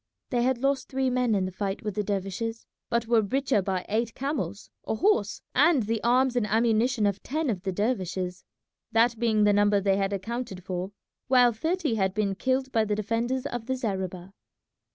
They 0.31 0.41
had 0.41 0.57
lost 0.57 0.89
three 0.89 1.11
men 1.11 1.35
in 1.35 1.45
the 1.45 1.51
fight 1.51 1.83
with 1.83 1.93
the 1.93 2.01
dervishes, 2.03 2.65
but 2.89 3.05
were 3.07 3.21
the 3.21 3.27
richer 3.27 3.61
by 3.61 3.85
eight 3.87 4.15
camels, 4.15 4.71
a 4.87 4.95
horse, 4.95 5.43
and 5.53 5.83
the 5.83 6.01
arms 6.03 6.35
and 6.35 6.47
ammunition 6.47 7.05
of 7.05 7.21
ten 7.21 7.51
of 7.51 7.61
the 7.61 7.71
dervishes, 7.71 8.43
that 8.91 9.19
being 9.19 9.43
the 9.43 9.53
number 9.53 9.79
they 9.79 9.97
had 9.97 10.11
accounted 10.11 10.63
for, 10.63 10.91
while 11.27 11.53
thirty 11.53 11.93
had 11.93 12.15
been 12.15 12.33
killed 12.33 12.71
by 12.71 12.83
the 12.83 12.95
defenders 12.95 13.45
of 13.45 13.67
the 13.67 13.75
zareba. 13.75 14.31